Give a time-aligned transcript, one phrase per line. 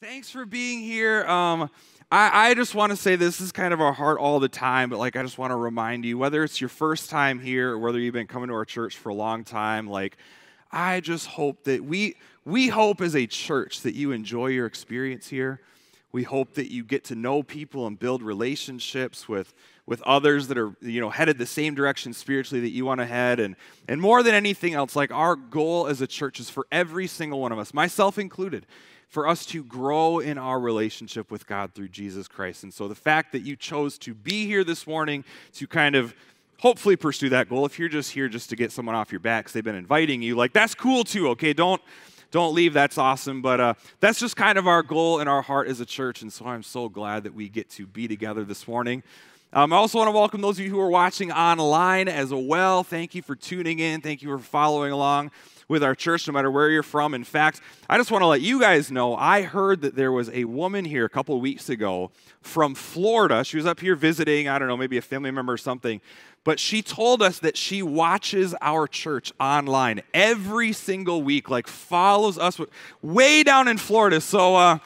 [0.00, 1.24] Thanks for being here.
[1.24, 1.68] Um,
[2.12, 4.90] I, I just want to say this is kind of our heart all the time,
[4.90, 7.80] but like I just want to remind you, whether it's your first time here or
[7.80, 10.16] whether you've been coming to our church for a long time, like
[10.70, 12.14] I just hope that we
[12.44, 15.62] we hope as a church that you enjoy your experience here.
[16.12, 19.52] We hope that you get to know people and build relationships with
[19.84, 23.06] with others that are you know headed the same direction spiritually that you want to
[23.06, 23.56] head and
[23.88, 27.40] and more than anything else like our goal as a church is for every single
[27.40, 28.64] one of us myself included
[29.08, 32.62] for us to grow in our relationship with God through Jesus Christ.
[32.62, 35.24] And so the fact that you chose to be here this morning
[35.54, 36.14] to kind of
[36.60, 39.44] hopefully pursue that goal, if you're just here just to get someone off your back
[39.44, 41.52] because they've been inviting you, like that's cool too, okay?
[41.52, 41.80] Don't
[42.30, 43.40] don't leave that's awesome.
[43.40, 46.20] But uh, that's just kind of our goal in our heart as a church.
[46.20, 49.02] And so i'm so glad that we get to be together this morning.
[49.54, 52.84] Um, i also want to welcome those of you who are watching online as well.
[52.84, 54.02] Thank you for tuning in.
[54.02, 55.30] Thank you for following along
[55.68, 57.14] with our church, no matter where you're from.
[57.14, 60.30] In fact, I just want to let you guys know I heard that there was
[60.30, 63.44] a woman here a couple weeks ago from Florida.
[63.44, 66.00] She was up here visiting, I don't know, maybe a family member or something.
[66.44, 72.38] But she told us that she watches our church online every single week, like follows
[72.38, 72.58] us
[73.02, 74.20] way down in Florida.
[74.22, 74.78] So, uh,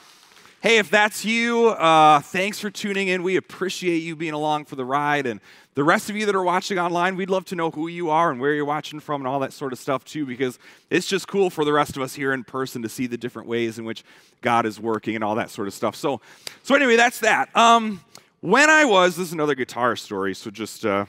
[0.61, 3.23] hey, if that's you, uh, thanks for tuning in.
[3.23, 5.27] We appreciate you being along for the ride.
[5.27, 5.41] And
[5.75, 8.31] the rest of you that are watching online, we'd love to know who you are
[8.31, 10.59] and where you're watching from and all that sort of stuff too, because
[10.91, 13.48] it's just cool for the rest of us here in person to see the different
[13.48, 14.05] ways in which
[14.42, 15.97] God is working and all that sort of stuff.
[15.97, 16.20] So,
[16.62, 17.55] so anyway, that's that.
[17.56, 18.03] Um,
[18.41, 21.06] when I was, this is another guitar story, so just uh,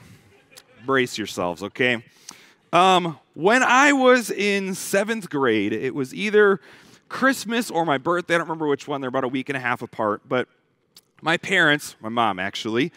[0.85, 2.03] brace yourselves, okay?
[2.71, 6.59] Um, when I was in seventh grade, it was either
[7.09, 8.35] Christmas or my birthday.
[8.35, 9.01] I don't remember which one.
[9.01, 10.21] They're about a week and a half apart.
[10.27, 10.47] But
[11.21, 12.91] my parents, my mom actually,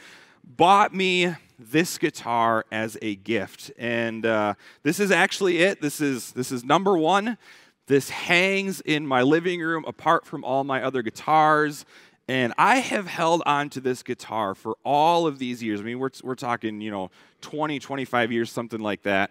[0.45, 3.71] bought me this guitar as a gift.
[3.79, 5.81] And uh, this is actually it.
[5.81, 7.39] This is, this is number one.
[7.87, 11.85] This hangs in my living room apart from all my other guitars.
[12.29, 15.81] And I have held on to this guitar for all of these years.
[15.81, 17.11] I mean, we're, we're talking, you know,
[17.43, 19.30] 20, 25 years, something like that.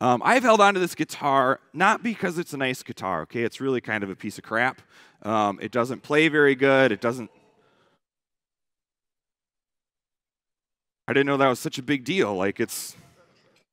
[0.00, 3.42] Um, I've held on to this guitar not because it's a nice guitar, okay?
[3.42, 4.80] It's really kind of a piece of crap.
[5.22, 6.90] Um, it doesn't play very good.
[6.90, 7.30] It doesn't
[11.10, 12.36] I didn't know that was such a big deal.
[12.36, 12.96] Like it's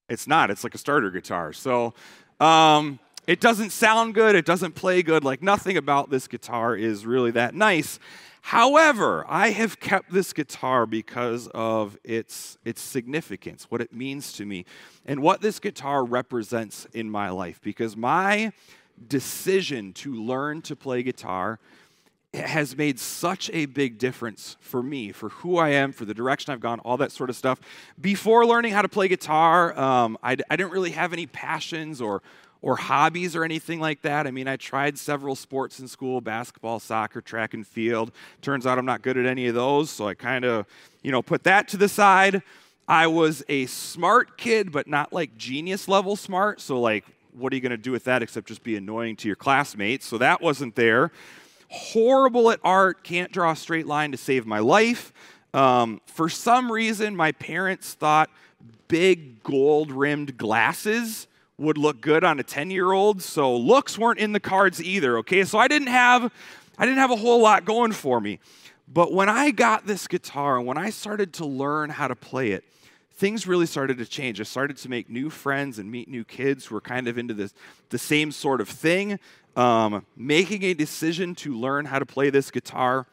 [0.09, 0.49] it's not.
[0.49, 1.53] It's like a starter guitar.
[1.53, 1.93] So
[2.39, 4.33] um, it doesn't sound good.
[4.33, 5.23] It doesn't play good.
[5.23, 7.99] Like nothing about this guitar is really that nice.
[8.41, 14.45] However, I have kept this guitar because of its, its significance, what it means to
[14.45, 14.65] me,
[15.05, 17.61] and what this guitar represents in my life.
[17.61, 18.51] Because my
[19.07, 21.59] decision to learn to play guitar
[22.37, 26.53] has made such a big difference for me, for who I am, for the direction
[26.53, 27.59] I've gone, all that sort of stuff.
[27.99, 32.21] Before learning how to play guitar, um, I, I didn't really have any passions or,
[32.61, 34.27] or hobbies or anything like that.
[34.27, 38.11] I mean, I tried several sports in school basketball, soccer, track and field.
[38.41, 40.65] Turns out I'm not good at any of those, so I kind of,
[41.03, 42.41] you know, put that to the side.
[42.87, 46.61] I was a smart kid, but not like genius level smart.
[46.61, 49.27] So, like, what are you going to do with that except just be annoying to
[49.27, 50.05] your classmates?
[50.05, 51.11] So, that wasn't there
[51.69, 55.13] horrible at art, can't draw a straight line to save my life.
[55.53, 58.29] Um, for some reason, my parents thought
[58.87, 61.27] big gold rimmed glasses
[61.57, 65.17] would look good on a 10 year old, so looks weren't in the cards either,
[65.19, 65.43] okay?
[65.43, 66.31] So I didn't have.
[66.77, 68.39] I didn't have a whole lot going for me.
[68.87, 72.51] But when I got this guitar and when I started to learn how to play
[72.51, 72.63] it,
[73.17, 74.39] things really started to change.
[74.39, 77.33] I started to make new friends and meet new kids who were kind of into
[77.33, 77.53] this,
[77.89, 79.19] the same sort of thing.
[79.57, 83.07] Um, making a decision to learn how to play this guitar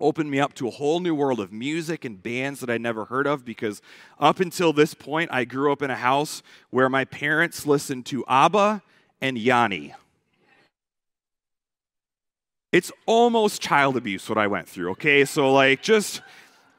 [0.00, 3.04] opened me up to a whole new world of music and bands that I never
[3.04, 3.80] heard of because
[4.18, 8.24] up until this point, I grew up in a house where my parents listened to
[8.26, 8.82] ABBA
[9.20, 9.94] and Yanni.
[12.72, 15.24] It's almost child abuse what I went through, okay?
[15.24, 16.22] So, like, just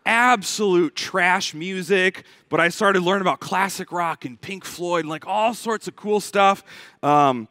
[0.06, 5.26] absolute trash music, but I started learning about classic rock and Pink Floyd and like
[5.26, 6.64] all sorts of cool stuff.
[7.02, 7.48] Um,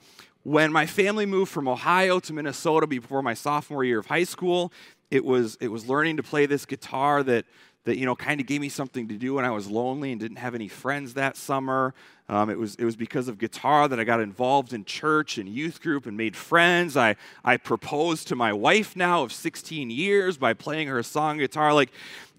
[0.49, 4.73] when my family moved from Ohio to Minnesota before my sophomore year of high school,
[5.11, 7.45] it was, it was learning to play this guitar that,
[7.85, 10.19] that you know, kind of gave me something to do when I was lonely and
[10.19, 11.93] didn't have any friends that summer.
[12.31, 15.47] Um, it, was, it was because of guitar that I got involved in church and
[15.50, 16.97] youth group and made friends.
[16.97, 21.75] I, I proposed to my wife now of 16 years by playing her song guitar.
[21.75, 21.91] Like,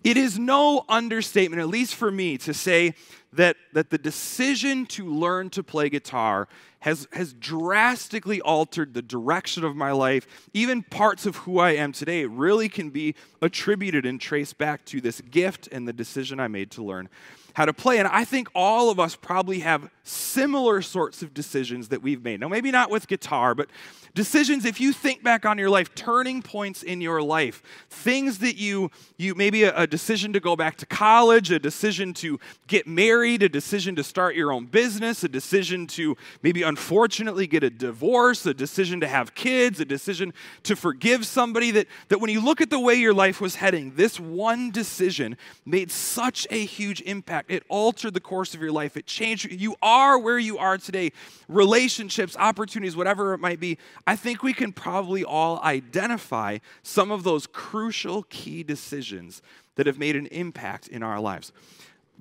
[0.03, 2.95] it is no understatement, at least for me, to say
[3.33, 6.47] that, that the decision to learn to play guitar
[6.79, 10.25] has, has drastically altered the direction of my life.
[10.53, 15.01] Even parts of who I am today really can be attributed and traced back to
[15.01, 17.09] this gift and the decision I made to learn
[17.53, 17.97] how to play.
[17.97, 22.39] And I think all of us probably have similar sorts of decisions that we've made.
[22.39, 23.69] Now, maybe not with guitar, but
[24.13, 28.57] decisions if you think back on your life turning points in your life things that
[28.57, 32.87] you you maybe a, a, decision to go back to college a decision to get
[32.87, 37.69] married a decision to start your own business a decision to maybe unfortunately get a
[37.69, 40.33] divorce a decision to have kids a decision
[40.63, 43.93] to forgive somebody that that when you look at the way your life was heading
[43.95, 47.51] this one decision made such a huge impact.
[47.51, 48.97] It altered the course of your life.
[48.97, 51.11] It changed you are where you are today.
[51.47, 53.77] Relationships opportunities whatever it might be
[54.07, 59.41] I think we can probably all identify some of those crucial key decisions
[59.75, 61.51] that have made an impact in our lives.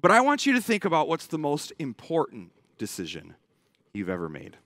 [0.00, 3.34] But I want you to think about what's the most important decision
[3.92, 4.56] you've ever made.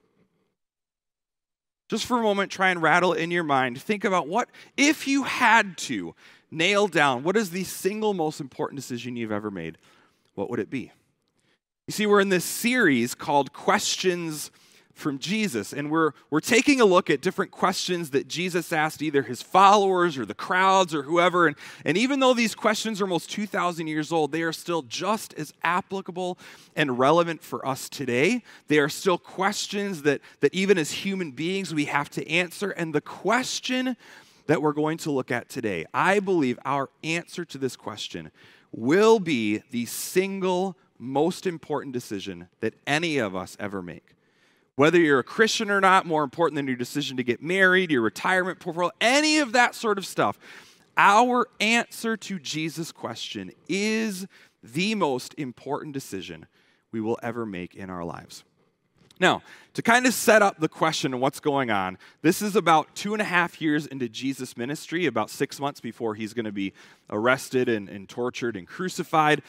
[1.88, 3.80] Just for a moment, try and rattle in your mind.
[3.80, 6.14] Think about what, if you had to
[6.50, 9.78] nail down what is the single most important decision you've ever made,
[10.34, 10.92] what would it be?
[11.86, 14.50] You see, we're in this series called Questions
[14.94, 15.72] from Jesus.
[15.72, 20.18] And we're, we're taking a look at different questions that Jesus asked either his followers
[20.18, 21.46] or the crowds or whoever.
[21.46, 25.34] And, and even though these questions are almost 2,000 years old, they are still just
[25.34, 26.38] as applicable
[26.76, 28.42] and relevant for us today.
[28.68, 32.70] They are still questions that, that even as human beings we have to answer.
[32.70, 33.96] And the question
[34.46, 38.30] that we're going to look at today, I believe our answer to this question
[38.72, 44.14] will be the single most important decision that any of us ever make.
[44.76, 48.02] Whether you're a Christian or not, more important than your decision to get married, your
[48.02, 50.38] retirement portfolio, any of that sort of stuff.
[50.96, 54.26] Our answer to Jesus' question is
[54.62, 56.46] the most important decision
[56.90, 58.44] we will ever make in our lives.
[59.20, 59.42] Now,
[59.74, 63.12] to kind of set up the question and what's going on, this is about two
[63.12, 66.72] and a half years into Jesus' ministry, about six months before he's going to be
[67.08, 69.42] arrested and, and tortured and crucified.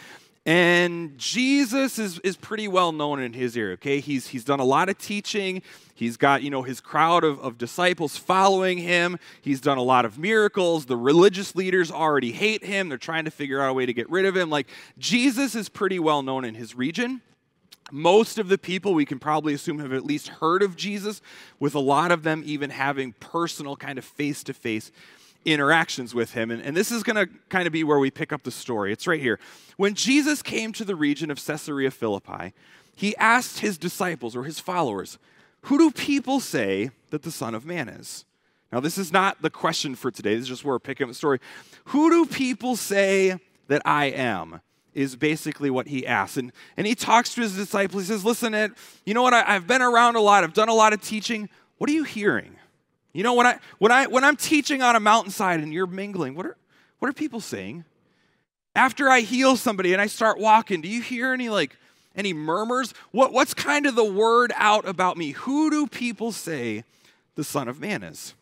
[0.45, 4.01] And Jesus is, is pretty well known in his area, okay?
[4.01, 5.61] He's, he's done a lot of teaching.
[5.95, 9.19] He's got, you know, his crowd of, of disciples following him.
[9.41, 10.85] He's done a lot of miracles.
[10.85, 12.89] The religious leaders already hate him.
[12.89, 14.49] They're trying to figure out a way to get rid of him.
[14.49, 14.67] Like,
[14.97, 17.21] Jesus is pretty well known in his region.
[17.89, 21.21] Most of the people we can probably assume have at least heard of Jesus,
[21.59, 24.91] with a lot of them even having personal, kind of face to face
[25.45, 26.51] interactions with him.
[26.51, 28.91] And, and this is going to kind of be where we pick up the story.
[28.91, 29.39] It's right here.
[29.77, 32.53] When Jesus came to the region of Caesarea Philippi,
[32.95, 35.17] he asked his disciples or his followers,
[35.63, 38.25] Who do people say that the Son of Man is?
[38.71, 40.33] Now, this is not the question for today.
[40.33, 41.39] This is just where we're picking up the story.
[41.85, 44.61] Who do people say that I am?
[44.95, 46.37] Is basically what he asks.
[46.37, 48.03] And, and he talks to his disciples.
[48.03, 48.73] He says, Listen, Ed,
[49.05, 49.33] you know what?
[49.33, 51.49] I, I've been around a lot, I've done a lot of teaching.
[51.77, 52.55] What are you hearing?
[53.13, 56.35] You know, when, I, when, I, when I'm teaching on a mountainside and you're mingling,
[56.35, 56.57] what are,
[56.99, 57.85] what are people saying?
[58.75, 61.77] After I heal somebody and I start walking, do you hear any like
[62.15, 62.93] any murmurs?
[63.11, 65.31] What, what's kind of the word out about me?
[65.31, 66.83] Who do people say
[67.35, 68.33] the Son of Man is?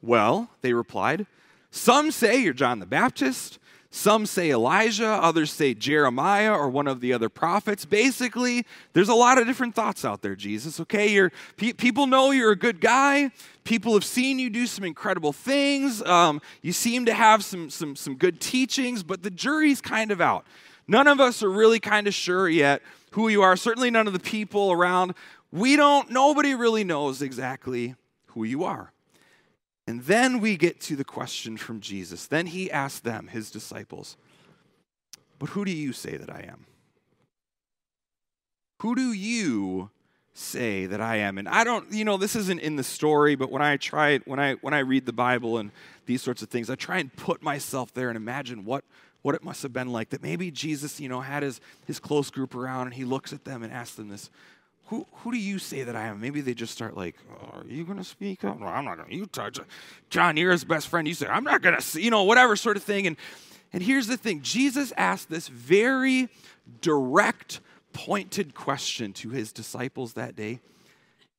[0.00, 1.26] Well, they replied,
[1.70, 3.58] some say you're John the Baptist,
[3.94, 7.84] some say Elijah, others say Jeremiah or one of the other prophets.
[7.84, 10.80] Basically, there's a lot of different thoughts out there, Jesus.
[10.80, 13.30] Okay, you're, pe- people know you're a good guy.
[13.62, 16.02] People have seen you do some incredible things.
[16.02, 20.20] Um, you seem to have some, some, some good teachings, but the jury's kind of
[20.20, 20.44] out.
[20.88, 22.82] None of us are really kind of sure yet
[23.12, 23.56] who you are.
[23.56, 25.14] Certainly, none of the people around.
[25.52, 27.94] We don't, nobody really knows exactly
[28.26, 28.92] who you are.
[29.86, 32.26] And then we get to the question from Jesus.
[32.26, 34.16] Then he asked them, his disciples,
[35.38, 36.66] But who do you say that I am?
[38.80, 39.90] Who do you
[40.32, 41.38] say that I am?
[41.38, 44.26] And I don't, you know, this isn't in the story, but when I try it,
[44.26, 45.70] when I when I read the Bible and
[46.06, 48.84] these sorts of things, I try and put myself there and imagine what
[49.22, 52.30] what it must have been like that maybe Jesus, you know, had his his close
[52.30, 54.28] group around and he looks at them and asks them this,
[54.86, 56.20] who, who do you say that I am?
[56.20, 58.60] Maybe they just start like, oh, are you going to speak up?
[58.60, 59.14] No, I'm not going to.
[59.14, 59.58] You touch.
[60.10, 61.08] John, you're his best friend.
[61.08, 63.06] You say, I'm not going to, you know, whatever sort of thing.
[63.06, 63.16] And,
[63.72, 66.28] and here's the thing Jesus asked this very
[66.82, 67.60] direct,
[67.92, 70.60] pointed question to his disciples that day.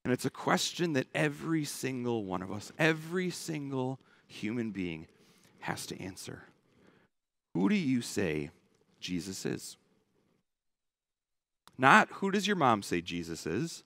[0.03, 5.07] And it's a question that every single one of us, every single human being
[5.59, 6.43] has to answer.
[7.53, 8.49] Who do you say
[8.99, 9.77] Jesus is?
[11.77, 13.83] Not who does your mom say Jesus is?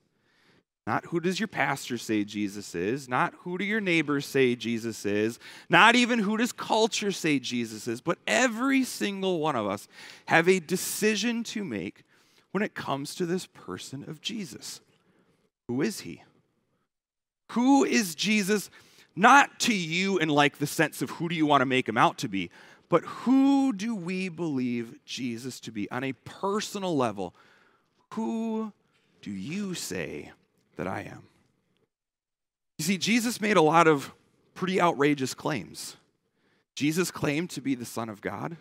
[0.86, 3.08] Not who does your pastor say Jesus is?
[3.08, 5.38] Not who do your neighbors say Jesus is?
[5.68, 8.00] Not even who does culture say Jesus is?
[8.00, 9.86] But every single one of us
[10.26, 12.04] have a decision to make
[12.52, 14.80] when it comes to this person of Jesus.
[15.68, 16.22] Who is he?
[17.52, 18.70] Who is Jesus?
[19.14, 21.98] Not to you in like the sense of who do you want to make him
[21.98, 22.50] out to be,
[22.88, 25.90] but who do we believe Jesus to be?
[25.90, 27.34] On a personal level,
[28.14, 28.72] who
[29.22, 30.32] do you say
[30.76, 31.22] that I am?
[32.78, 34.12] You see, Jesus made a lot of
[34.54, 35.96] pretty outrageous claims.
[36.74, 38.56] Jesus claimed to be the Son of God,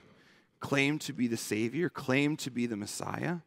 [0.59, 3.37] claimed to be the Savior, claimed to be the Messiah.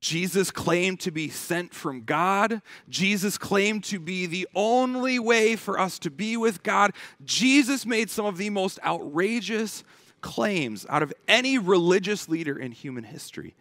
[0.00, 2.62] Jesus claimed to be sent from God.
[2.88, 6.92] Jesus claimed to be the only way for us to be with God.
[7.24, 9.82] Jesus made some of the most outrageous
[10.20, 13.54] claims out of any religious leader in human history.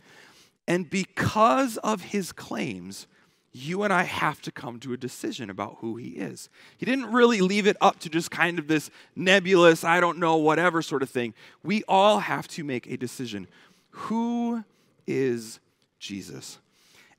[0.68, 3.08] And because of his claims,
[3.54, 6.50] you and I have to come to a decision about who he is.
[6.78, 10.36] He didn't really leave it up to just kind of this nebulous, I don't know,
[10.36, 11.34] whatever sort of thing.
[11.64, 13.48] We all have to make a decision.
[13.92, 14.64] Who
[15.08, 15.60] is
[16.00, 16.60] Jesus?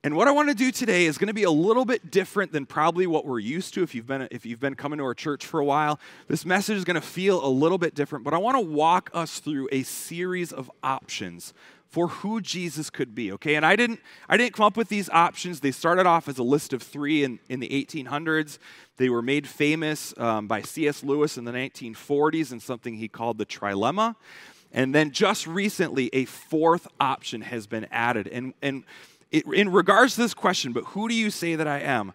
[0.05, 2.53] And what I want to do today is going to be a little bit different
[2.53, 5.15] than probably what we're used to if you've been if you've been coming to our
[5.15, 5.99] church for a while.
[6.29, 9.11] This message is going to feel a little bit different, but I want to walk
[9.13, 11.53] us through a series of options
[11.89, 13.55] for who Jesus could be, okay?
[13.55, 15.61] And I didn't I didn't come up with these options.
[15.61, 18.59] They started off as a list of 3 in in the 1800s.
[18.99, 21.03] They were made famous um, by C.S.
[21.03, 24.17] Lewis in the 1940s in something he called the trilemma.
[24.73, 28.29] And then just recently, a fourth option has been added.
[28.29, 28.85] And, and
[29.31, 32.13] it, in regards to this question, but who do you say that I am?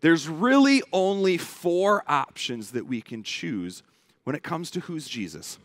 [0.00, 3.82] There's really only four options that we can choose
[4.24, 5.58] when it comes to who's Jesus.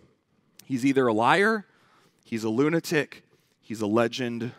[0.66, 1.66] He's either a liar,
[2.24, 3.24] he's a lunatic,
[3.70, 4.52] he's a legend,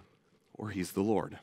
[0.55, 1.37] or he's the Lord.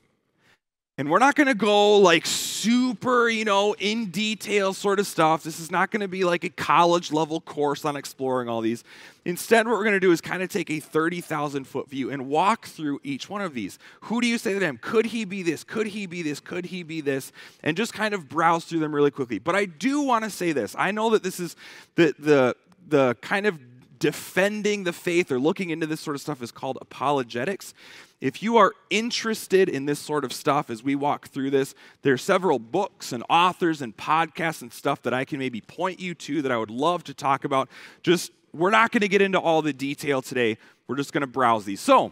[0.98, 5.44] And we're not going to go like super, you know, in detail sort of stuff.
[5.44, 8.86] This is not going to be like a college level course on exploring all these.
[9.26, 12.28] Instead, what we're going to do is kind of take a 30,000 foot view and
[12.28, 13.78] walk through each one of these.
[14.02, 14.80] Who do you say to them?
[14.82, 15.66] Could he be this?
[15.66, 16.40] Could he be this?
[16.40, 17.34] Could he be this?
[17.64, 19.40] And just kind of browse through them really quickly.
[19.40, 20.74] But I do want to say this.
[20.80, 21.58] I know that this is
[21.96, 22.56] the, the,
[22.88, 23.60] the kind of
[24.00, 27.74] defending the faith or looking into this sort of stuff is called apologetics.
[28.20, 32.14] If you are interested in this sort of stuff as we walk through this, there
[32.14, 36.16] are several books and authors and podcasts and stuff that I can maybe point you
[36.16, 37.70] to that I would love to talk about.
[38.02, 40.58] Just, we're not going to get into all the detail today.
[40.88, 41.80] We're just going to browse these.
[41.80, 42.12] So,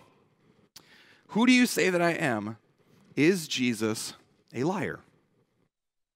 [1.30, 2.58] who do you say that I am?
[3.16, 4.14] Is Jesus
[4.54, 5.00] a liar?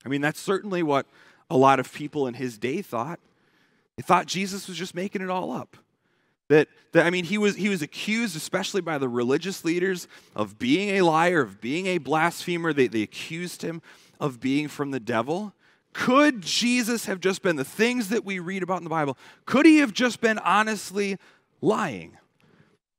[0.04, 1.06] I mean, that's certainly what
[1.50, 3.18] a lot of people in his day thought.
[4.00, 5.76] Thought Jesus was just making it all up.
[6.48, 10.58] That, that, I mean, he was, he was accused, especially by the religious leaders, of
[10.58, 12.72] being a liar, of being a blasphemer.
[12.72, 13.82] They, they accused him
[14.18, 15.54] of being from the devil.
[15.92, 19.16] Could Jesus have just been the things that we read about in the Bible?
[19.44, 21.16] Could he have just been honestly
[21.60, 22.16] lying?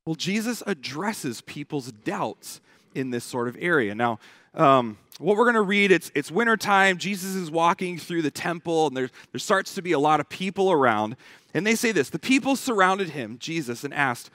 [0.04, 2.60] Well, Jesus addresses people's doubts
[2.94, 3.94] in this sort of area.
[3.94, 4.18] Now,
[4.54, 6.98] um, what we're going to read, it's, it's winter time.
[6.98, 10.28] Jesus is walking through the temple, and there, there starts to be a lot of
[10.28, 11.16] people around.
[11.54, 14.30] And they say this The people surrounded him, Jesus, and asked,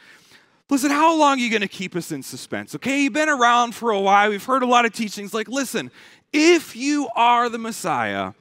[0.70, 2.76] Listen, how long are you going to keep us in suspense?
[2.76, 4.30] Okay, you've been around for a while.
[4.30, 5.34] We've heard a lot of teachings.
[5.34, 5.92] Like, listen,
[6.34, 8.34] if you are the Messiah,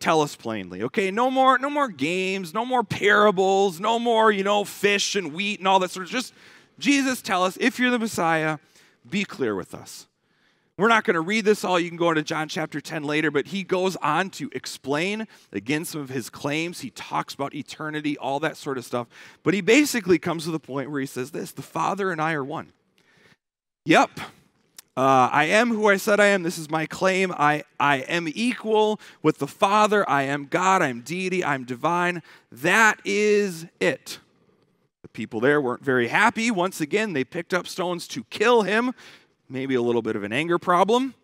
[0.00, 0.82] tell us plainly.
[0.82, 5.32] Okay, no more, no more games, no more parables, no more, you know, fish and
[5.32, 6.10] wheat and all that sort of.
[6.10, 6.34] Just
[6.80, 8.58] Jesus, tell us if you're the Messiah,
[9.08, 10.08] be clear with us.
[10.80, 11.78] We're not going to read this all.
[11.78, 15.84] You can go into John chapter 10 later, but he goes on to explain again
[15.84, 16.80] some of his claims.
[16.80, 19.06] He talks about eternity, all that sort of stuff.
[19.42, 22.32] But he basically comes to the point where he says this the Father and I
[22.32, 22.72] are one.
[23.84, 24.20] Yep.
[24.96, 26.44] Uh, I am who I said I am.
[26.44, 27.30] This is my claim.
[27.36, 30.08] I, I am equal with the Father.
[30.08, 30.80] I am God.
[30.80, 31.44] I'm deity.
[31.44, 32.22] I'm divine.
[32.50, 34.18] That is it.
[35.02, 36.50] The people there weren't very happy.
[36.50, 38.94] Once again, they picked up stones to kill him
[39.50, 41.14] maybe a little bit of an anger problem.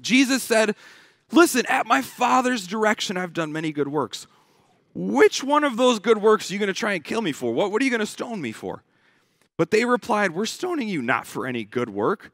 [0.00, 0.76] Jesus said,
[1.32, 4.28] Listen, at my Father's direction, I've done many good works.
[4.94, 7.52] Which one of those good works are you going to try and kill me for?
[7.52, 8.82] What, what are you going to stone me for?
[9.56, 12.32] But they replied, We're stoning you not for any good work,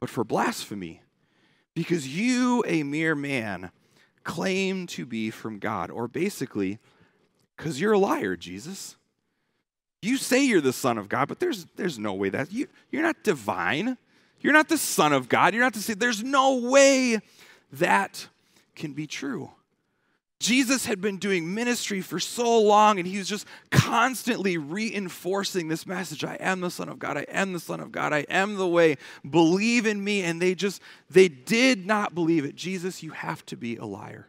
[0.00, 1.02] but for blasphemy,
[1.74, 3.70] because you, a mere man,
[4.24, 5.90] claim to be from God.
[5.90, 6.78] Or basically,
[7.56, 8.96] because you're a liar, Jesus.
[10.02, 13.02] You say you're the Son of God, but there's, there's no way that you, you're
[13.02, 13.96] not divine.
[14.40, 15.54] You're not the Son of God.
[15.54, 15.98] You're not the Son.
[15.98, 17.20] There's no way
[17.72, 18.28] that
[18.74, 19.50] can be true.
[20.38, 25.86] Jesus had been doing ministry for so long, and he was just constantly reinforcing this
[25.86, 27.16] message I am the Son of God.
[27.16, 28.12] I am the Son of God.
[28.12, 28.98] I am the way.
[29.28, 30.22] Believe in me.
[30.22, 32.54] And they just, they did not believe it.
[32.54, 34.28] Jesus, you have to be a liar.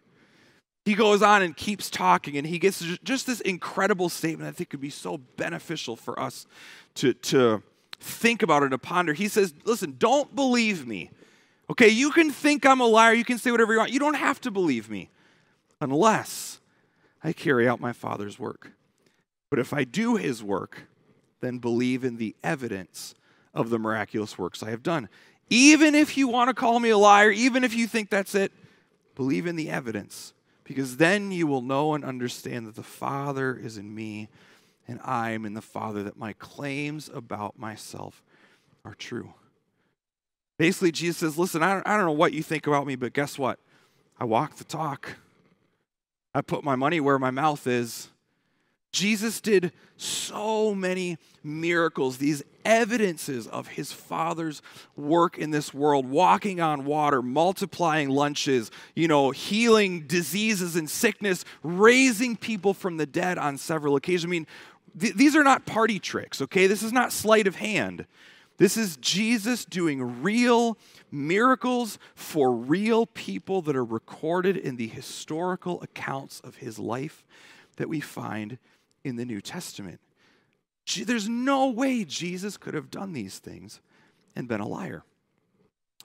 [0.86, 4.70] He goes on and keeps talking, and he gets just this incredible statement I think
[4.70, 6.48] could be so beneficial for us
[6.96, 7.62] to, to
[8.00, 9.14] think about it and ponder.
[9.14, 11.12] He says, Listen, don't believe me.
[11.70, 13.92] Okay, you can think I'm a liar, you can say whatever you want.
[13.92, 15.10] You don't have to believe me
[15.82, 16.60] unless
[17.24, 18.72] I carry out my Father's work.
[19.50, 20.88] But if I do his work,
[21.42, 23.16] then believe in the evidence
[23.54, 25.10] of the miraculous works I have done.
[25.50, 28.52] Even if you want to call me a liar, even if you think that's it,
[29.16, 33.78] believe in the evidence, because then you will know and understand that the Father is
[33.78, 34.30] in me
[34.88, 38.24] and I am in the Father, that my claims about myself
[38.86, 39.34] are true.
[40.58, 43.14] Basically, Jesus says, Listen, I don't, I don't know what you think about me, but
[43.14, 43.60] guess what?
[44.20, 45.18] I walk the talk.
[46.34, 48.10] I put my money where my mouth is.
[48.92, 54.62] Jesus did so many miracles, these evidences of his Father's
[54.96, 61.46] work in this world, walking on water, multiplying lunches, you know, healing diseases and sickness,
[61.64, 64.26] raising people from the dead on several occasions.
[64.26, 64.48] I mean,
[65.00, 66.68] th- these are not party tricks, okay?
[66.68, 68.06] This is not sleight of hand.
[68.58, 70.78] This is Jesus doing real
[71.12, 77.24] miracles for real people that are recorded in the historical accounts of his life
[77.76, 78.58] that we find
[79.04, 80.00] in the New Testament.
[81.04, 83.80] There's no way Jesus could have done these things
[84.36, 85.04] and been a liar.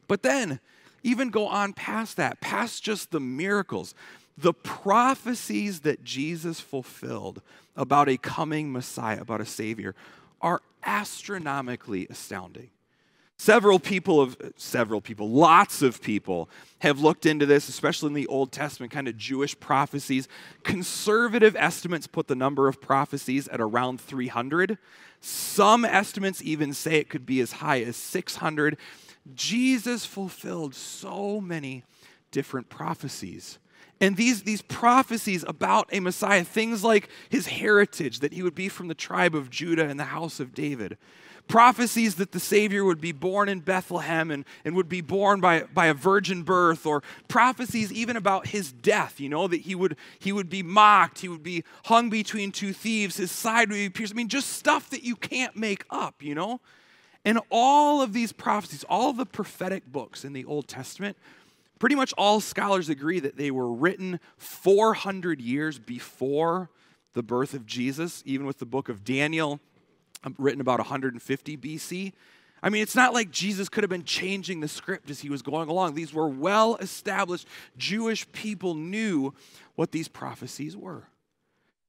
[0.07, 0.61] But then,
[1.03, 3.95] even go on past that, past just the miracles,
[4.37, 7.43] the prophecies that Jesus fulfilled
[7.77, 9.95] about a coming Messiah, about a Savior,
[10.41, 12.71] are astronomically astounding.
[13.39, 16.49] Several people of several people, lots of people
[16.79, 20.29] have looked into this, especially in the Old Testament, kind of Jewish prophecies.
[20.63, 24.79] Conservative estimates put the number of prophecies at around 300.
[25.21, 28.77] Some estimates even say it could be as high as 600.
[29.35, 31.83] Jesus fulfilled so many
[32.31, 33.59] different prophecies.
[34.03, 38.69] And these, these prophecies about a Messiah, things like his heritage, that he would be
[38.69, 40.99] from the tribe of Judah and the house of David,
[41.47, 45.63] prophecies that the Savior would be born in Bethlehem and, and would be born by,
[45.73, 49.97] by a virgin birth, or prophecies even about his death, you know, that he would,
[50.19, 53.89] he would be mocked, he would be hung between two thieves, his side would be
[53.89, 54.15] pierced.
[54.15, 56.61] I mean, just stuff that you can't make up, you know?
[57.25, 61.17] And all of these prophecies, all the prophetic books in the Old Testament,
[61.83, 66.71] pretty much all scholars agree that they were written 400 years before
[67.13, 69.59] the birth of Jesus, even with the book of Daniel
[70.23, 72.13] um, written about 150 BC.
[72.63, 75.43] I mean, it's not like Jesus could have been changing the script as he was
[75.43, 75.97] going along.
[75.97, 79.35] These were well established Jewish people knew
[79.75, 81.09] what these prophecies were.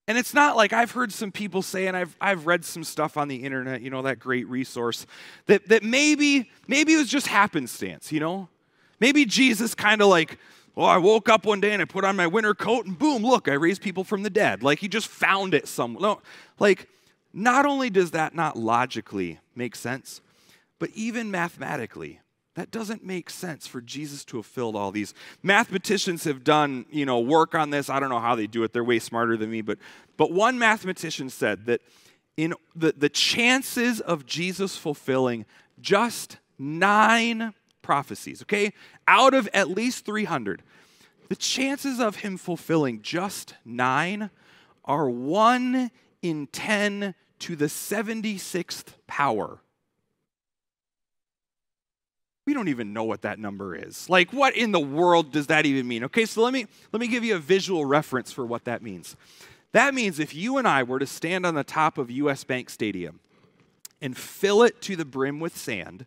[0.08, 3.16] And it's not like I've heard some people say, and I've, I've read some stuff
[3.16, 5.06] on the internet, you know, that great resource,
[5.46, 8.50] that, that maybe, maybe it was just happenstance, you know?
[9.04, 10.38] Maybe Jesus kind of like,
[10.76, 13.22] well, I woke up one day and I put on my winter coat and boom,
[13.22, 14.64] look, I raised people from the dead.
[14.64, 16.02] Like he just found it somewhere.
[16.02, 16.22] No,
[16.58, 16.88] like
[17.34, 20.22] not only does that not logically make sense,
[20.80, 22.22] but even mathematically,
[22.56, 25.14] that doesn't make sense for Jesus to have filled all these.
[25.42, 27.90] Mathematicians have done, you know, work on this.
[27.90, 28.72] I don't know how they do it.
[28.72, 29.80] They're way smarter than me, but
[30.16, 31.82] but one mathematician said that
[32.38, 35.46] in the, the chances of Jesus fulfilling
[35.82, 38.74] just nine prophecies, okay,
[39.08, 40.64] out of at least 300,
[41.30, 44.32] the chances of him fulfilling just nine
[44.86, 45.92] are one
[46.22, 49.60] in 10 to the 76th power.
[52.46, 54.10] We don't even know what that number is.
[54.10, 56.04] Like what in the world does that even mean?
[56.06, 59.16] Okay, so let me let me give you a visual reference for what that means.
[59.72, 62.70] That means if you and I were to stand on the top of US Bank
[62.70, 63.22] Stadium
[64.02, 66.06] and fill it to the brim with sand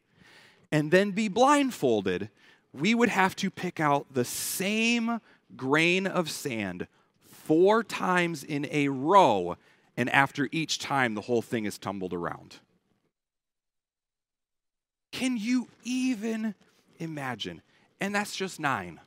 [0.71, 2.31] and then be blindfolded,
[2.73, 5.21] we would have to pick out the same
[5.57, 6.87] grain of sand
[7.23, 9.57] four times in a row
[9.97, 12.57] and after each time, the whole thing is tumbled around.
[15.11, 16.55] Can you even
[16.99, 17.63] imagine?
[18.01, 19.01] And that's just nine.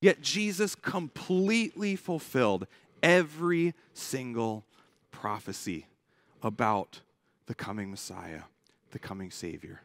[0.00, 2.66] Yet Jesus completely fulfilled
[3.02, 4.64] every single
[5.10, 5.86] prophecy
[6.42, 7.00] about
[7.46, 8.42] the coming Messiah,
[8.92, 9.82] the coming Savior.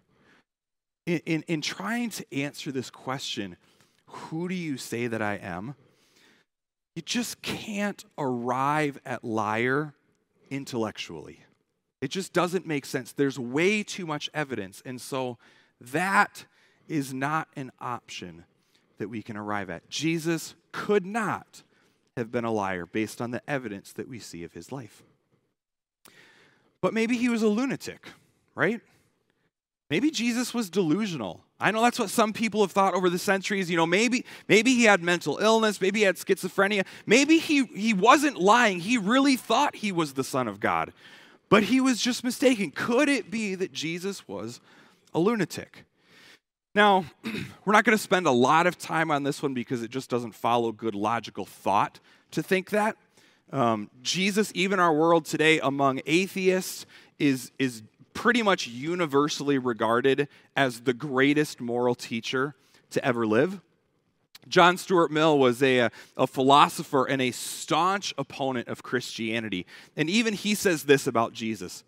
[1.06, 3.58] In, in, in, trying to answer this question,
[4.06, 5.76] who do you say that I am?
[6.96, 9.94] You just can't arrive at liar
[10.50, 11.46] intellectually.
[12.02, 13.12] It just doesn't make sense.
[13.12, 14.82] There's way too much evidence.
[14.86, 15.38] And so
[15.80, 16.46] that
[16.88, 18.46] is not an option
[18.98, 19.90] that we can arrive at.
[19.90, 21.64] Jesus could not
[22.18, 25.04] have been a liar based on the evidence that we see of his life.
[26.82, 28.08] But maybe he was a lunatic,
[28.56, 28.82] right?
[29.90, 31.44] Maybe Jesus was delusional.
[31.60, 33.70] I know that's what some people have thought over the centuries.
[33.70, 37.94] You know, maybe maybe he had mental illness, maybe he had schizophrenia, maybe he he
[37.94, 38.80] wasn't lying.
[38.80, 40.94] He really thought he was the son of God.
[41.50, 42.72] But he was just mistaken.
[42.72, 44.62] Could it be that Jesus was
[45.14, 45.86] a lunatic?
[46.76, 47.06] Now,
[47.66, 50.12] we're not going to spend a lot of time on this one because it just
[50.12, 52.00] doesn't follow good logical thought
[52.32, 52.96] to think that.
[53.52, 56.86] Um, Jesus, even our world today, among atheists,
[57.18, 57.82] is, is
[58.14, 62.56] pretty much universally regarded as the greatest moral teacher
[62.92, 63.62] to ever live.
[64.48, 69.66] John Stuart Mill was a, a philosopher and a staunch opponent of Christianity.
[69.96, 71.84] And even he says this about Jesus.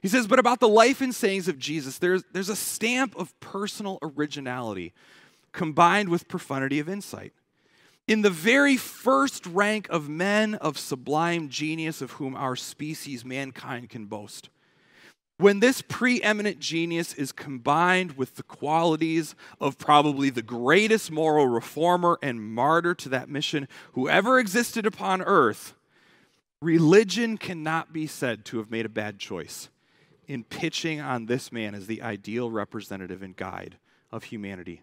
[0.00, 3.38] He says, But about the life and sayings of Jesus, there's, there's a stamp of
[3.40, 4.92] personal originality
[5.52, 7.32] combined with profundity of insight.
[8.06, 13.88] In the very first rank of men of sublime genius of whom our species, mankind,
[13.88, 14.50] can boast.
[15.38, 22.18] When this preeminent genius is combined with the qualities of probably the greatest moral reformer
[22.22, 25.74] and martyr to that mission who ever existed upon earth,
[26.62, 29.70] religion cannot be said to have made a bad choice
[30.28, 33.76] in pitching on this man as the ideal representative and guide
[34.12, 34.82] of humanity.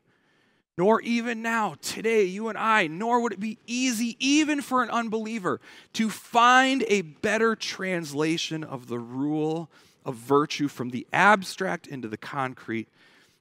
[0.78, 4.90] Nor even now, today, you and I, nor would it be easy, even for an
[4.90, 5.62] unbeliever,
[5.94, 9.70] to find a better translation of the rule
[10.06, 12.88] of virtue from the abstract into the concrete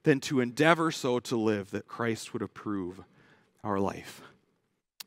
[0.03, 3.01] than to endeavor so to live that Christ would approve
[3.63, 4.23] our life.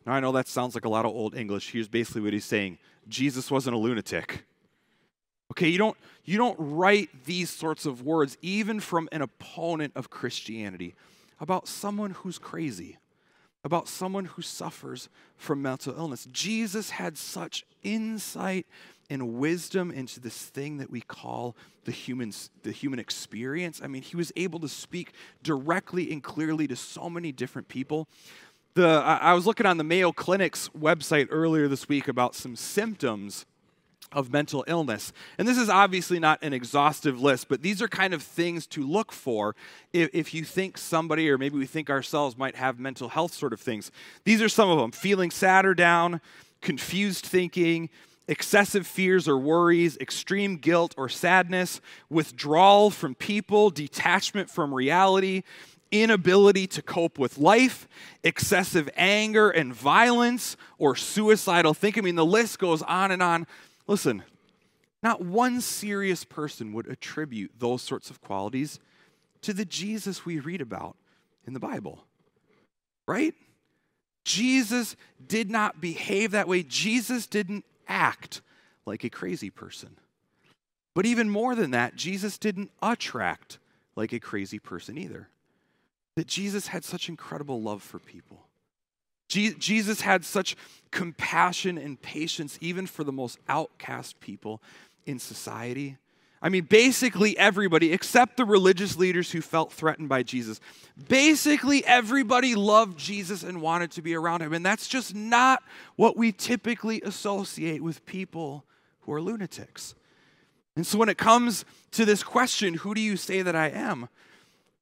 [0.06, 1.72] Now, I know that sounds like a lot of old English.
[1.72, 4.46] Here's basically what he's saying Jesus wasn't a lunatic.
[5.52, 10.10] Okay, you don't, you don't write these sorts of words, even from an opponent of
[10.10, 10.96] Christianity,
[11.40, 12.98] about someone who's crazy,
[13.64, 16.28] about someone who suffers from mental illness.
[16.32, 18.66] Jesus had such insight
[19.14, 23.80] and wisdom into this thing that we call the human, the human experience.
[23.84, 28.08] I mean, he was able to speak directly and clearly to so many different people.
[28.74, 33.46] The, I was looking on the Mayo Clinic's website earlier this week about some symptoms
[34.12, 35.14] of mental illness.
[35.38, 38.82] And this is obviously not an exhaustive list, but these are kind of things to
[38.82, 39.56] look for
[39.92, 43.54] if, if, you think somebody, or maybe we think ourselves, might have mental health sort
[43.54, 43.92] of things.
[44.24, 46.20] These are some of them feeling sad or down,
[46.62, 47.90] confused thinking,
[48.28, 55.44] excessive fears or worries, extreme guilt or sadness, withdrawal from people, detachment from reality,
[55.92, 57.88] inability to cope with life,
[58.24, 62.04] excessive anger and violence, or suicidal thinking.
[62.04, 63.46] I mean, the list goes on and on.
[63.88, 64.24] Listen,
[65.04, 68.80] not one serious person would attribute those sorts of qualities
[69.42, 70.96] to the Jesus we read about
[71.46, 72.06] in the Bible,
[73.06, 73.34] right?
[74.24, 76.64] Jesus did not behave that way.
[76.64, 78.42] Jesus didn't act
[78.86, 79.98] like a crazy person.
[80.94, 83.58] But even more than that, Jesus didn't attract
[83.96, 85.30] like a crazy person either.
[86.16, 88.46] That Jesus had such incredible love for people.
[89.28, 90.56] Je- Jesus had such
[90.92, 94.62] compassion and patience, even for the most outcast people
[95.06, 95.98] in society.
[96.44, 100.60] I mean, basically everybody, except the religious leaders who felt threatened by Jesus,
[101.08, 104.52] basically everybody loved Jesus and wanted to be around him.
[104.52, 105.64] And that's just not
[105.96, 108.66] what we typically associate with people
[109.02, 109.96] who are lunatics.
[110.76, 114.10] And so when it comes to this question, who do you say that I am?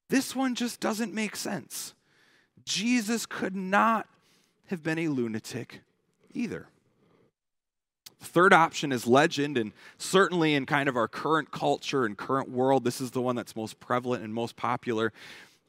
[0.08, 1.94] This one just doesn't make sense.
[2.64, 4.08] Jesus could not
[4.66, 5.82] have been a lunatic
[6.34, 6.66] either.
[8.22, 12.84] Third option is legend, and certainly in kind of our current culture and current world,
[12.84, 15.12] this is the one that's most prevalent and most popular.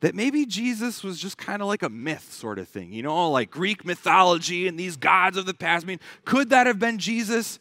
[0.01, 3.31] That maybe Jesus was just kind of like a myth sort of thing, you know,
[3.31, 5.85] like Greek mythology and these gods of the past.
[5.85, 7.57] I mean, could that have been Jesus?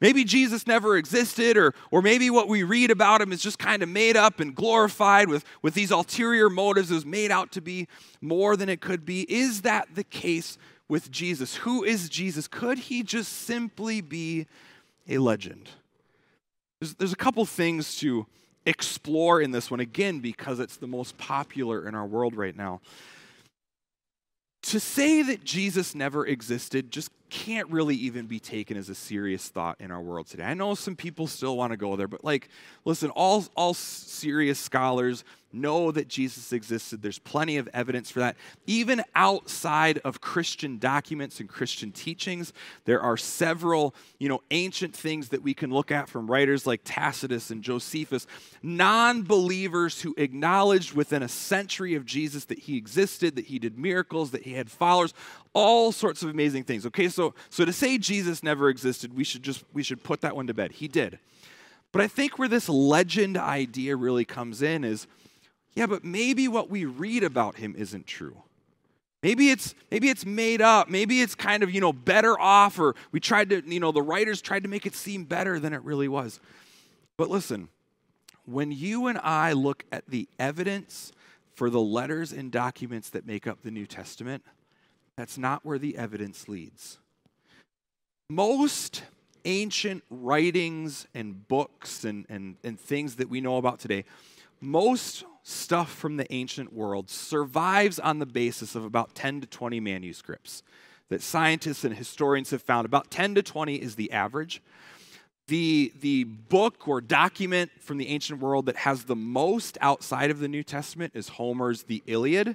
[0.00, 3.84] Maybe Jesus never existed, or, or maybe what we read about him is just kind
[3.84, 7.86] of made up and glorified with, with these ulterior motives, is made out to be
[8.20, 9.22] more than it could be.
[9.32, 10.58] Is that the case
[10.92, 11.56] with Jesus.
[11.56, 12.46] Who is Jesus?
[12.46, 14.46] Could he just simply be
[15.08, 15.70] a legend?
[16.80, 18.26] There's, there's a couple things to
[18.66, 22.82] explore in this one, again, because it's the most popular in our world right now.
[24.64, 29.48] To say that Jesus never existed just can't really even be taken as a serious
[29.48, 30.44] thought in our world today.
[30.44, 32.50] I know some people still want to go there, but like,
[32.84, 37.02] listen, all, all serious scholars know that Jesus existed.
[37.02, 38.36] There's plenty of evidence for that.
[38.66, 42.52] Even outside of Christian documents and Christian teachings,
[42.84, 46.80] there are several, you know, ancient things that we can look at from writers like
[46.84, 48.26] Tacitus and Josephus,
[48.62, 54.30] non-believers who acknowledged within a century of Jesus that he existed, that he did miracles,
[54.30, 55.14] that he had followers,
[55.52, 56.86] all sorts of amazing things.
[56.86, 60.34] Okay, so so to say Jesus never existed, we should just we should put that
[60.34, 60.72] one to bed.
[60.72, 61.18] He did.
[61.92, 65.06] But I think where this legend idea really comes in is
[65.74, 68.42] yeah, but maybe what we read about him isn't true.
[69.22, 70.88] Maybe it's maybe it's made up.
[70.88, 74.02] Maybe it's kind of, you know, better off or we tried to, you know, the
[74.02, 76.40] writers tried to make it seem better than it really was.
[77.16, 77.68] But listen,
[78.46, 81.12] when you and I look at the evidence
[81.54, 84.42] for the letters and documents that make up the New Testament,
[85.16, 86.98] that's not where the evidence leads.
[88.28, 89.04] Most
[89.44, 94.04] ancient writings and books and, and, and things that we know about today,
[94.62, 99.80] most stuff from the ancient world survives on the basis of about 10 to 20
[99.80, 100.62] manuscripts
[101.08, 102.86] that scientists and historians have found.
[102.86, 104.62] About 10 to 20 is the average.
[105.48, 110.38] The, the book or document from the ancient world that has the most outside of
[110.38, 112.54] the New Testament is Homer's The Iliad,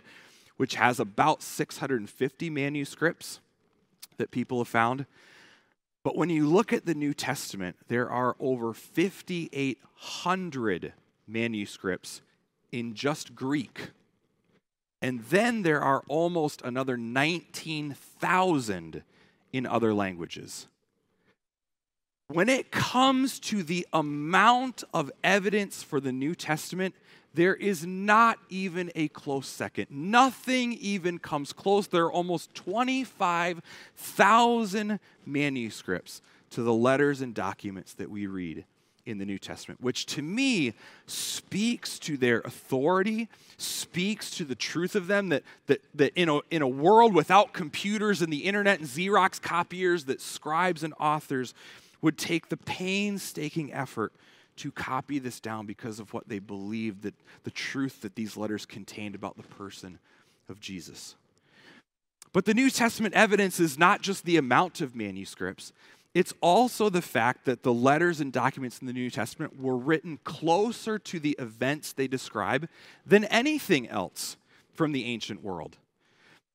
[0.56, 3.42] which has about 650 manuscripts
[4.16, 5.06] that people have found.
[6.04, 10.94] But when you look at the New Testament, there are over 5,800
[11.28, 12.22] manuscripts
[12.72, 13.90] in just Greek.
[15.02, 19.04] And then there are almost another 19,000
[19.54, 20.68] in other languages.
[22.30, 26.94] When it comes to the amount of evidence for the New Testament,
[27.34, 29.88] there is not even a close second.
[29.90, 31.88] Nothing even comes close.
[31.88, 38.66] There are almost 25,000 manuscripts to the letters and documents that we read
[39.08, 40.74] in the New Testament, which to me
[41.06, 46.42] speaks to their authority, speaks to the truth of them that, that, that in, a,
[46.52, 51.54] in a world without computers and the internet and Xerox copiers, that scribes and authors
[52.02, 54.12] would take the painstaking effort
[54.58, 58.66] to copy this down because of what they believed that the truth that these letters
[58.66, 60.00] contained about the person
[60.50, 61.16] of Jesus.
[62.34, 65.72] But the New Testament evidence is not just the amount of manuscripts,
[66.18, 70.18] it's also the fact that the letters and documents in the New Testament were written
[70.24, 72.68] closer to the events they describe
[73.06, 74.36] than anything else
[74.74, 75.78] from the ancient world.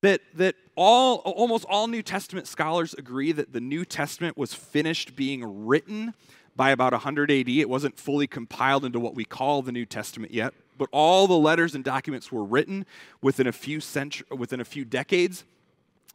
[0.01, 5.14] That, that all, almost all New Testament scholars agree that the New Testament was finished
[5.14, 6.14] being written
[6.57, 7.48] by about 100 AD.
[7.48, 11.38] It wasn't fully compiled into what we call the New Testament yet, but all the
[11.38, 12.85] letters and documents were written
[13.20, 15.44] within a few centuries, within a few decades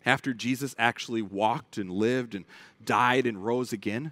[0.05, 2.45] after Jesus actually walked and lived and
[2.83, 4.12] died and rose again.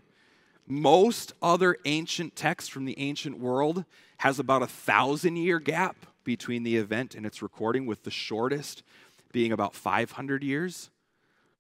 [0.68, 3.86] Most other ancient texts from the ancient world
[4.18, 8.84] has about a thousand year gap between the event and its recording, with the shortest
[9.32, 10.90] being about 500 years.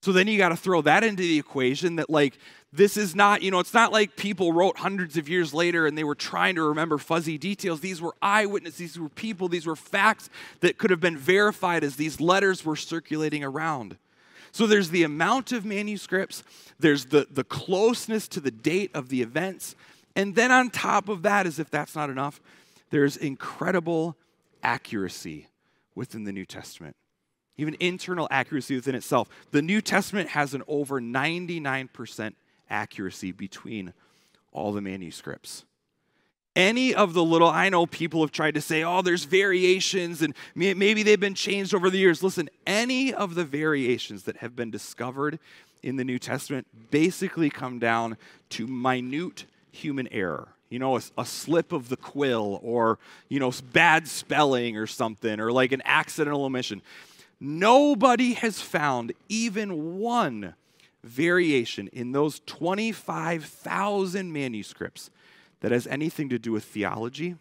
[0.01, 2.37] So then you got to throw that into the equation that, like,
[2.71, 5.97] this is not, you know, it's not like people wrote hundreds of years later and
[5.97, 7.79] they were trying to remember fuzzy details.
[7.79, 11.95] These were eyewitnesses, these were people, these were facts that could have been verified as
[11.95, 13.97] these letters were circulating around.
[14.55, 16.41] So there's the amount of manuscripts,
[16.79, 19.75] there's the, the closeness to the date of the events,
[20.15, 22.39] and then on top of that, as if that's not enough,
[22.89, 24.15] there's incredible
[24.63, 25.49] accuracy
[25.93, 26.95] within the New Testament.
[27.57, 29.27] Even internal accuracy within itself.
[29.51, 32.33] The New Testament has an over 99%
[32.69, 33.93] accuracy between
[34.53, 35.65] all the manuscripts
[36.55, 40.33] any of the little, I know people have tried to say, oh, there's variations and
[40.55, 42.23] maybe they've been changed over the years.
[42.23, 45.39] Listen, any of the variations that have been discovered
[45.83, 48.17] in the New Testament basically come down
[48.51, 50.47] to minute human error.
[50.69, 52.97] You know, a, a slip of the quill or,
[53.29, 56.81] you know, bad spelling or something or like an accidental omission.
[57.39, 60.55] Nobody has found even one
[61.03, 65.11] variation in those 25,000 manuscripts
[65.61, 67.35] that has anything to do with theology,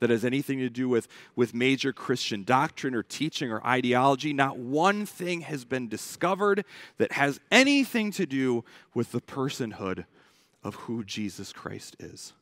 [0.00, 4.32] that has anything to do with, with major Christian doctrine or teaching or ideology.
[4.32, 6.64] Not one thing has been discovered
[6.98, 8.64] that has anything to do
[8.94, 10.06] with the personhood
[10.64, 12.32] of who Jesus Christ is.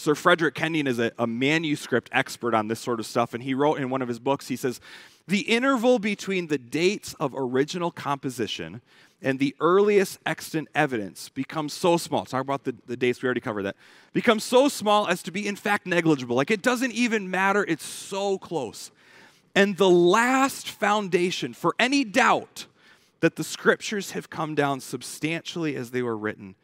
[0.00, 3.52] Sir Frederick Kenyon is a, a, manuscript expert on this sort of stuff, and he
[3.52, 4.80] wrote in one of his books, he says,
[5.26, 8.80] The interval between the dates of original composition
[9.20, 12.24] and the earliest extant evidence becomes so small.
[12.24, 13.76] Talk about the, the dates, we already covered that.
[14.12, 16.36] Becomes so small as to be, in fact, negligible.
[16.36, 18.90] Like it doesn't even matter, it's so close.
[19.54, 22.66] And the last foundation for any doubt
[23.20, 26.54] that the scriptures have come down substantially as they were written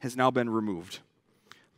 [0.00, 0.98] has now been removed.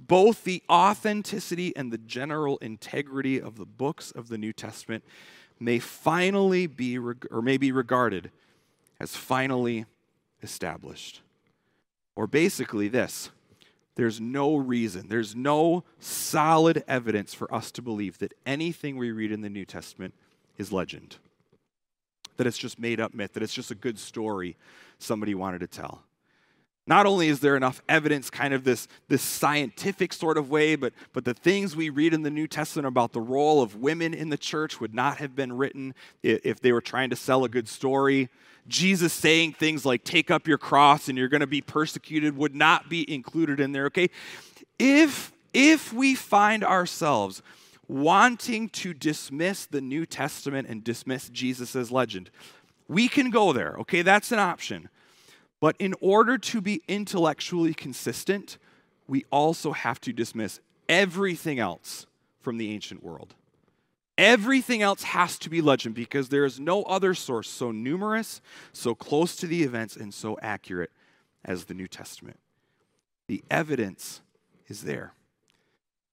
[0.00, 5.04] Both the authenticity and the general integrity of the books of the New Testament
[5.60, 8.30] may finally be, or may be regarded
[8.98, 9.84] as finally
[10.42, 11.20] established.
[12.16, 13.30] Or basically, this
[13.94, 19.30] there's no reason, there's no solid evidence for us to believe that anything we read
[19.30, 20.14] in the New Testament
[20.56, 21.16] is legend,
[22.38, 24.56] that it's just made up myth, that it's just a good story
[24.98, 26.02] somebody wanted to tell.
[26.86, 30.92] Not only is there enough evidence, kind of this, this scientific sort of way, but,
[31.12, 34.30] but the things we read in the New Testament about the role of women in
[34.30, 37.68] the church would not have been written if they were trying to sell a good
[37.68, 38.30] story.
[38.68, 42.54] Jesus saying things like, take up your cross and you're going to be persecuted would
[42.54, 44.10] not be included in there, okay?
[44.78, 47.42] If, if we find ourselves
[47.88, 52.30] wanting to dismiss the New Testament and dismiss Jesus as legend,
[52.88, 54.02] we can go there, okay?
[54.02, 54.88] That's an option.
[55.60, 58.58] But in order to be intellectually consistent,
[59.06, 62.06] we also have to dismiss everything else
[62.40, 63.34] from the ancient world.
[64.18, 68.40] Everything else has to be legend because there is no other source so numerous,
[68.72, 70.90] so close to the events, and so accurate
[71.44, 72.38] as the New Testament.
[73.26, 74.20] The evidence
[74.68, 75.14] is there.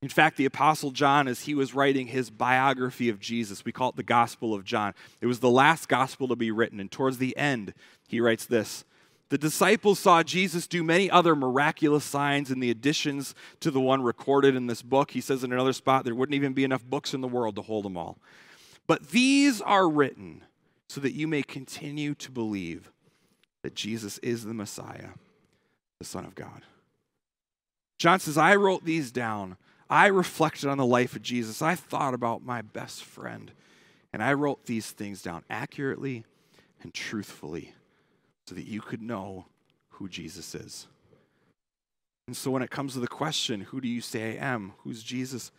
[0.01, 3.89] In fact, the Apostle John, as he was writing his biography of Jesus, we call
[3.89, 6.79] it the Gospel of John, it was the last gospel to be written.
[6.79, 7.73] And towards the end,
[8.07, 8.85] he writes this
[9.29, 14.01] The disciples saw Jesus do many other miraculous signs in the additions to the one
[14.01, 15.11] recorded in this book.
[15.11, 17.61] He says in another spot, there wouldn't even be enough books in the world to
[17.61, 18.17] hold them all.
[18.87, 20.43] But these are written
[20.87, 22.91] so that you may continue to believe
[23.61, 25.09] that Jesus is the Messiah,
[25.99, 26.63] the Son of God.
[27.99, 29.57] John says, I wrote these down
[29.89, 31.61] I reflected on the life of Jesus.
[31.61, 33.51] I thought about my best friend.
[34.13, 36.25] And I wrote these things down accurately
[36.81, 37.73] and truthfully
[38.49, 39.45] so that you could know
[39.91, 40.87] who Jesus is.
[42.27, 44.73] And so when it comes to the question, who do you say I am?
[44.79, 45.51] Who's Jesus?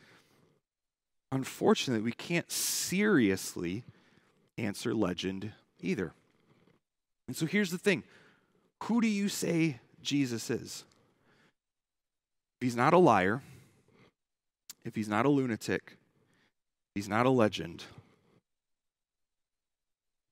[1.33, 3.85] Unfortunately, we can't seriously
[4.59, 6.12] answer legend either.
[7.29, 8.03] And so here's the thing
[8.85, 10.85] who do you say Jesus is?
[12.61, 13.42] If he's not a liar
[14.85, 15.96] if he's not a lunatic,
[16.94, 17.85] he's not a legend,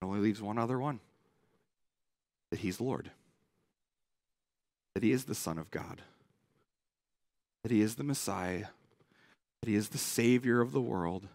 [0.01, 1.01] it only leaves one other one
[2.51, 3.11] that he's Lord,
[4.95, 6.03] that he is the Son of God,
[7.63, 8.67] that he is the Messiah,
[9.63, 11.29] that he is the Savior of the world,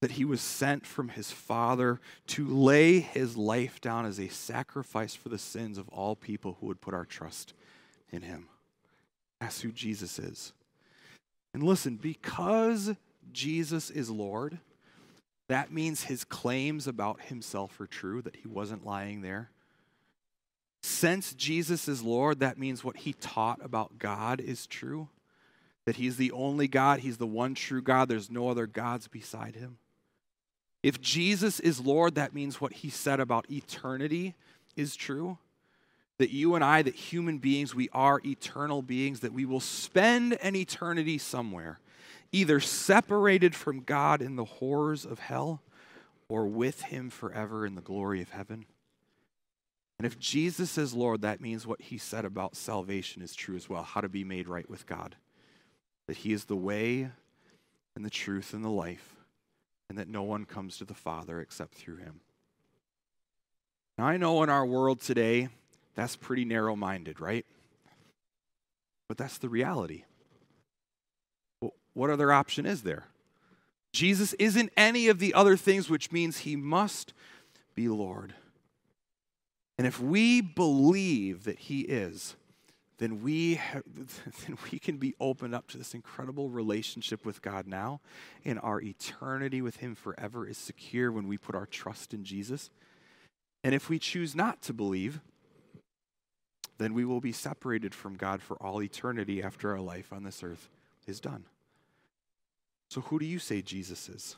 [0.00, 5.14] that he was sent from his Father to lay his life down as a sacrifice
[5.14, 7.52] for the sins of all people who would put our trust
[8.10, 8.46] in him.
[9.40, 10.52] That's who Jesus is.
[11.52, 12.94] And listen, because
[13.32, 14.58] Jesus is Lord,
[15.48, 19.50] that means his claims about himself are true, that he wasn't lying there.
[20.88, 25.08] Since Jesus is Lord, that means what he taught about God is true,
[25.84, 29.54] that he's the only God, he's the one true God, there's no other gods beside
[29.54, 29.76] him.
[30.82, 34.34] If Jesus is Lord, that means what he said about eternity
[34.76, 35.36] is true
[36.16, 40.38] that you and I, that human beings, we are eternal beings, that we will spend
[40.42, 41.80] an eternity somewhere,
[42.32, 45.60] either separated from God in the horrors of hell
[46.30, 48.64] or with Him forever in the glory of heaven.
[49.98, 53.68] And if Jesus is Lord, that means what He said about salvation is true as
[53.68, 55.16] well how to be made right with God.
[56.06, 57.10] That He is the way
[57.96, 59.16] and the truth and the life,
[59.88, 62.20] and that no one comes to the Father except through Him.
[63.96, 65.48] Now, I know in our world today,
[65.96, 67.44] that's pretty narrow minded, right?
[69.08, 70.04] But that's the reality.
[71.94, 73.06] What other option is there?
[73.92, 77.12] Jesus isn't any of the other things, which means he must
[77.74, 78.34] be Lord.
[79.78, 82.36] And if we believe that he is,
[82.98, 83.84] then we, have,
[84.46, 88.00] then we can be opened up to this incredible relationship with God now,
[88.44, 92.70] and our eternity with him forever is secure when we put our trust in Jesus.
[93.64, 95.20] And if we choose not to believe,
[96.78, 100.42] then we will be separated from God for all eternity after our life on this
[100.42, 100.68] earth
[101.06, 101.44] is done.
[102.88, 104.36] So, who do you say Jesus is?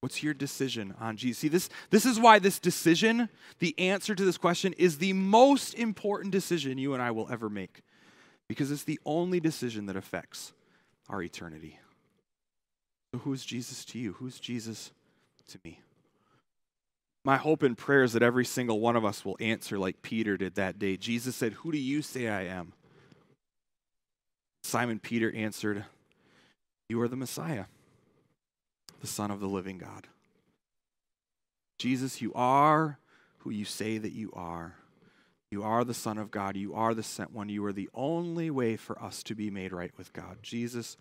[0.00, 1.38] What's your decision on Jesus?
[1.38, 3.28] See, this, this is why this decision,
[3.58, 7.48] the answer to this question, is the most important decision you and I will ever
[7.48, 7.82] make.
[8.48, 10.52] Because it's the only decision that affects
[11.08, 11.80] our eternity.
[13.12, 14.12] So, who is Jesus to you?
[14.14, 14.92] Who's Jesus
[15.48, 15.80] to me?
[17.24, 20.36] My hope and prayer is that every single one of us will answer like Peter
[20.36, 20.96] did that day.
[20.96, 22.72] Jesus said, Who do you say I am?
[24.62, 25.84] Simon Peter answered,
[26.88, 27.64] You are the Messiah,
[29.00, 30.08] the Son of the living God.
[31.78, 32.98] Jesus, you are
[33.38, 34.76] who you say that you are.
[35.50, 36.56] You are the Son of God.
[36.56, 37.48] You are the sent one.
[37.48, 40.38] You are the only way for us to be made right with God.
[40.42, 40.96] Jesus,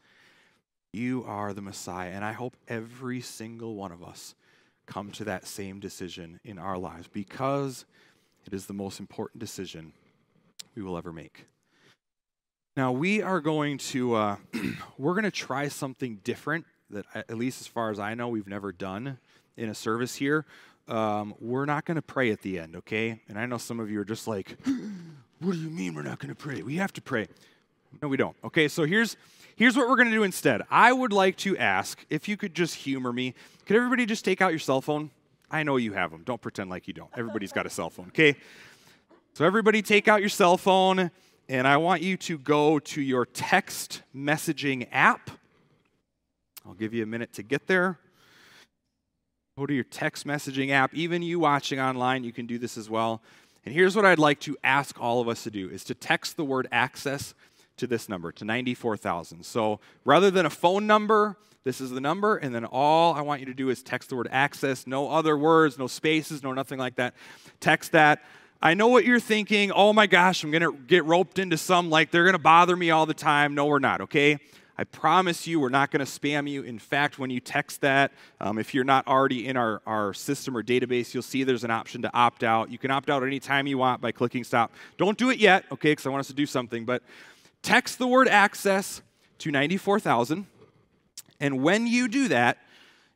[0.94, 2.12] you are the Messiah.
[2.12, 4.36] And I hope every single one of us
[4.86, 7.86] come to that same decision in our lives because
[8.46, 9.94] it is the most important decision
[10.76, 11.48] we will ever make.
[12.78, 14.36] Now, we are going to, uh,
[14.98, 18.48] we're going to try something different that, at least as far as I know, we've
[18.48, 19.18] never done
[19.58, 20.46] in a service here.
[20.88, 23.22] Um, we're not going to pray at the end, okay?
[23.28, 24.58] And I know some of you are just like,
[25.40, 26.62] what do you mean we're not going to pray?
[26.62, 27.28] We have to pray.
[28.02, 28.36] No, we don't.
[28.44, 29.16] Okay, so here's
[29.56, 30.62] here's what we're going to do instead.
[30.70, 33.34] I would like to ask if you could just humor me.
[33.66, 35.12] Could everybody just take out your cell phone?
[35.50, 36.24] I know you have them.
[36.26, 37.10] Don't pretend like you don't.
[37.16, 38.36] Everybody's got a cell phone, okay?
[39.34, 41.12] So everybody take out your cell phone
[41.48, 45.30] and I want you to go to your text messaging app.
[46.66, 48.00] I'll give you a minute to get there.
[49.58, 50.94] Go to your text messaging app.
[50.94, 53.22] Even you watching online, you can do this as well.
[53.66, 56.38] And here's what I'd like to ask all of us to do is to text
[56.38, 57.34] the word access
[57.78, 59.46] to this number, to 94,000.
[59.46, 63.40] So rather than a phone number, this is the number, and then all I want
[63.40, 66.78] you to do is text the word access, no other words, no spaces, no nothing
[66.78, 67.16] like that.
[67.60, 68.24] Text that.
[68.62, 69.72] I know what you're thinking.
[69.72, 72.76] Oh my gosh, I'm going to get roped into some, like they're going to bother
[72.76, 73.56] me all the time.
[73.56, 74.38] No, we're not, okay?
[74.78, 76.64] I promise you, we're not going to spam you.
[76.64, 78.12] In fact, when you text that,
[78.42, 81.72] um, if you're not already in our, our system or database, you'll see there's an
[81.72, 82.70] option to opt out.
[82.70, 84.74] You can opt out anytime you want by clicking stop.
[84.98, 87.04] Don't do it yet, okay, because I want us to do something, but
[87.62, 89.02] text the word access
[89.40, 90.46] to 94,000.
[91.40, 92.58] And when you do that,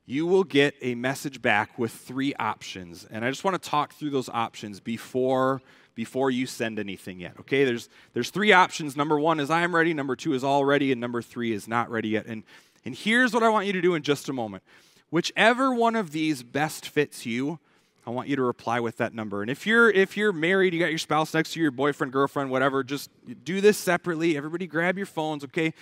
[0.05, 3.05] you will get a message back with three options.
[3.11, 5.61] And I just want to talk through those options before
[5.99, 7.33] before you send anything yet.
[7.41, 8.95] Okay, there's there's three options.
[8.95, 9.93] Number one is I'm ready.
[9.93, 12.25] Number two is all ready, and number three is not ready yet.
[12.25, 12.43] And
[12.85, 14.63] and here's what I want you to do in just a moment.
[15.09, 17.59] Whichever one of these best fits you,
[18.07, 19.41] I want you to reply with that number.
[19.41, 22.13] And if you're if you're married, you got your spouse next to you, your boyfriend,
[22.13, 23.09] girlfriend, whatever, just
[23.43, 24.37] do this separately.
[24.37, 25.73] Everybody grab your phones, okay?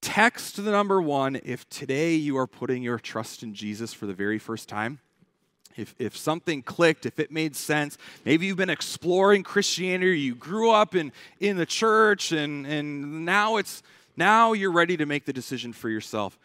[0.00, 4.14] Text the number one if today you are putting your trust in Jesus for the
[4.14, 5.00] very first time
[5.76, 10.70] if, if something clicked, if it made sense, maybe you've been exploring Christianity, you grew
[10.70, 13.82] up in, in the church, and, and now it's
[14.16, 16.38] now you're ready to make the decision for yourself.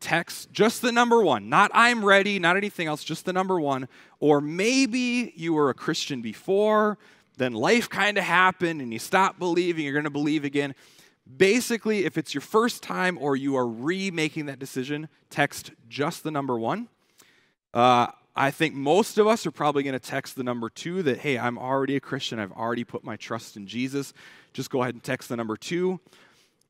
[0.00, 3.88] Text just the number one, not I'm ready, not anything else, just the number one.
[4.20, 6.98] Or maybe you were a Christian before,
[7.36, 10.76] then life kind of happened and you stopped believing, you're going to believe again.
[11.36, 16.30] Basically, if it's your first time or you are remaking that decision, text just the
[16.30, 16.88] number one.
[17.74, 18.06] Uh,
[18.38, 21.36] I think most of us are probably going to text the number two that, hey,
[21.36, 22.38] I'm already a Christian.
[22.38, 24.14] I've already put my trust in Jesus.
[24.52, 25.98] Just go ahead and text the number two.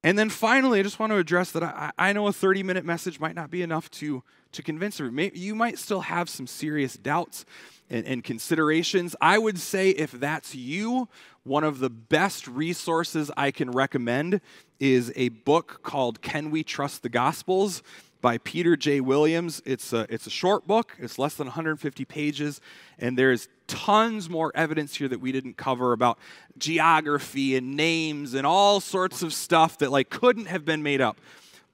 [0.03, 2.87] And then finally, I just want to address that I, I know a 30 minute
[2.87, 5.31] message might not be enough to, to convince you.
[5.35, 7.45] You might still have some serious doubts
[7.91, 9.15] and, and considerations.
[9.21, 11.07] I would say if that's you,
[11.45, 14.41] one of the best resources I can recommend
[14.81, 17.83] is a book called Can We Trust the Gospels?
[18.21, 19.01] By Peter J.
[19.01, 19.63] Williams.
[19.65, 22.61] It's a, it's a short book, it's less than 150 pages,
[22.99, 26.19] and there's tons more evidence here that we didn't cover about
[26.57, 31.21] geography and names and all sorts of stuff that like couldn't have been made up.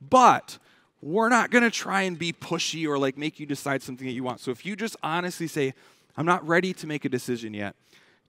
[0.00, 0.58] But
[1.00, 4.14] we're not going to try and be pushy or like make you decide something that
[4.14, 4.40] you want.
[4.40, 5.74] So if you just honestly say,
[6.16, 7.76] I'm not ready to make a decision yet,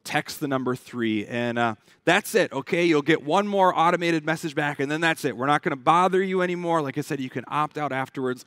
[0.05, 1.25] text the number three.
[1.25, 1.75] And uh,
[2.05, 2.85] that's it, okay?
[2.85, 5.35] You'll get one more automated message back, and then that's it.
[5.35, 6.81] We're not going to bother you anymore.
[6.81, 8.45] Like I said, you can opt out afterwards.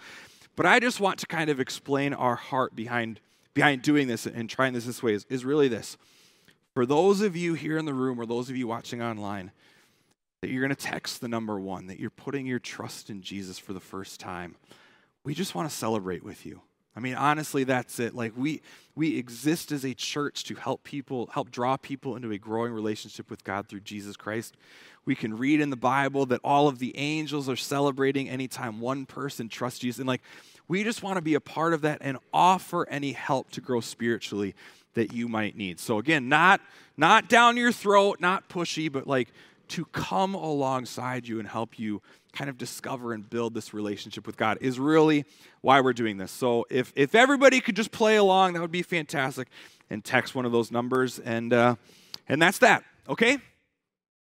[0.56, 3.20] But I just want to kind of explain our heart behind,
[3.54, 5.96] behind doing this and trying this this way is, is really this.
[6.74, 9.52] For those of you here in the room or those of you watching online,
[10.40, 13.58] that you're going to text the number one, that you're putting your trust in Jesus
[13.58, 14.56] for the first time,
[15.24, 16.62] we just want to celebrate with you.
[16.98, 18.12] I mean, honestly, that's it.
[18.12, 18.60] Like we
[18.96, 23.30] we exist as a church to help people, help draw people into a growing relationship
[23.30, 24.56] with God through Jesus Christ.
[25.04, 29.06] We can read in the Bible that all of the angels are celebrating anytime one
[29.06, 30.00] person trusts Jesus.
[30.00, 30.22] And like
[30.66, 33.78] we just want to be a part of that and offer any help to grow
[33.78, 34.56] spiritually
[34.94, 35.78] that you might need.
[35.78, 36.60] So again, not
[36.96, 39.28] not down your throat, not pushy, but like
[39.68, 42.02] to come alongside you and help you
[42.32, 45.24] kind of discover and build this relationship with God is really
[45.60, 46.30] why we're doing this.
[46.30, 49.48] So if, if everybody could just play along, that would be fantastic
[49.90, 51.18] and text one of those numbers.
[51.18, 51.76] And, uh,
[52.28, 53.38] and that's that, okay?